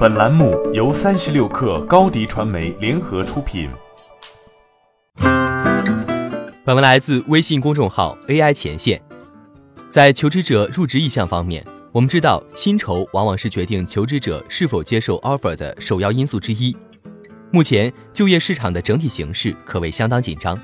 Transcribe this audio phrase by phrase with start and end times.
[0.00, 3.68] 本栏目由三十六氪高低传媒联合出品。
[6.64, 8.98] 本文来自微信公众号 AI 前线。
[9.90, 16.74] 在求职者入职意向方面，我们知道薪酬往往是决定求职者是否接受 offer 的首要因素之一。
[17.50, 20.58] 目前就业市场的整体形势可谓相当紧张。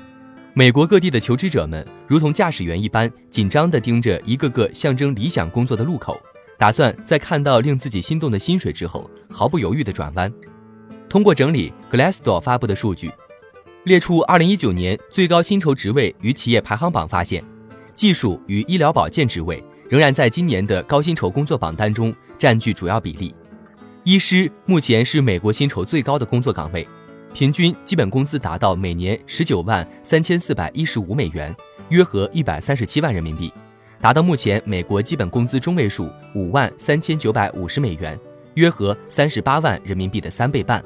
[0.55, 6.19] 美国各地的求职者们如同驾驶员一般，紧张地盯着一个个象征理想工作的路口，
[6.57, 10.31] 打算在看到令自己心动的薪水之后，毫不犹豫地转弯。
[11.07, 13.11] 通过整理 Glassdoor 发布的数据，
[13.83, 17.43] 列出2019年最高薪酬职位与企业排行榜，发现，
[17.93, 23.33] 技术与医疗保健职位仍然在今年的高薪酬工作榜单中占据主要比例。
[24.03, 26.87] 医师目前是美国薪酬最高的工作岗位。
[27.33, 31.55] 平均基本工资达到每年十九万三千四百一十五美元，
[31.89, 33.53] 约合一百三十七万人民币，
[33.99, 38.17] 达到目前美国基本工资中位数五万三千九百五十美元，
[38.53, 40.83] 约合三十八万人民币的三倍半。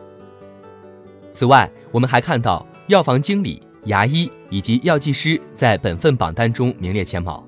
[1.32, 7.46] 此外，我们还看到药房经理、牙医以及药剂师在本份榜单中名列前茅，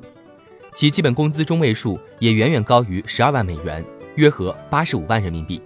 [0.73, 3.83] 其基本工资中位数也远远高于十二万美元，
[4.15, 5.61] 约合八十五万人民币。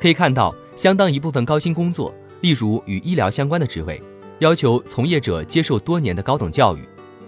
[0.00, 2.14] 可以看到，相当一部分高薪工作。
[2.42, 4.00] 例如与医疗相关的职位，
[4.40, 6.86] 要求从业者接受多年的高等教育，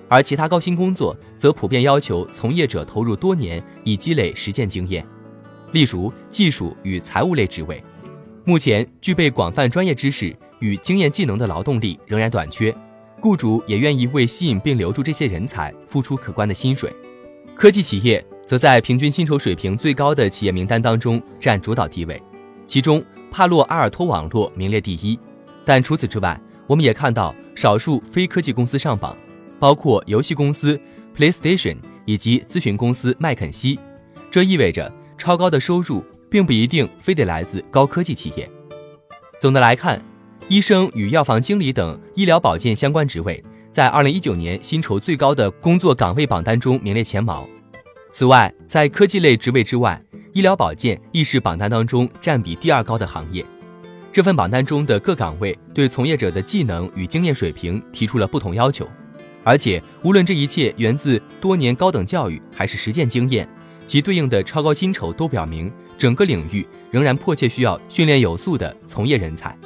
[0.08, 5.06] 而其他高薪工作则普遍要求从业者投入多年以积累实践经验。
[5.72, 7.82] 例如技术与财务类职位，
[8.44, 12.74] 目前具备广泛专业知识与经验技能的劳动力仍然短缺，
[13.20, 16.92] 雇主也愿意为吸引并留住这些人才付出可观的薪水。
[17.54, 22.22] 科技企业则在平均薪酬水平最高的企业名单当中占主导地位，
[22.66, 23.04] 其中。
[23.30, 25.20] 帕洛阿尔托网络名列第一，
[25.62, 29.14] 但除此之外，我们也看到少数非科技公司上榜，
[29.58, 30.80] 包括游戏公司
[31.16, 33.78] PlayStation 以及咨询公司麦肯锡。
[34.30, 38.48] 这意味着超高的收入并不一定非得来自高科技企业。
[39.40, 40.02] 总的来看，
[40.48, 43.42] 医生与药房经理等医疗保健相关职位
[43.72, 47.48] 在2019年薪酬最高的工作岗位榜单中名列前茅。
[48.10, 50.02] 此外，在科技类职位之外，
[50.32, 53.44] 医疗保健亦是榜单当中占比第二高的行业。
[54.10, 58.88] 这份榜单中的各岗位对从业者的技能与经验水平提出了不同要求，
[59.48, 63.48] 而且无论这一切源自多年高等教育还是实践经验，
[63.86, 69.56] 其对应的超高薪酬都表明整个领域仍然迫切需要训练有素的从业人才。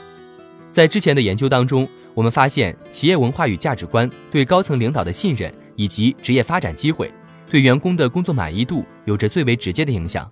[0.71, 7.10] 在之前的研究当中，我们发现企业文化与价值观对高层领导的信任以及职业发展机会，
[7.50, 10.31] 对员工的工作满意度有着最为直接的影响。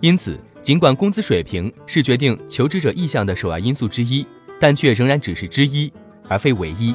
[0.00, 4.24] 因此，尽管工资水平是决定求职者意向的首要因素之一，
[4.58, 5.92] 但却仍然只是之一，
[6.30, 6.94] 而非唯一。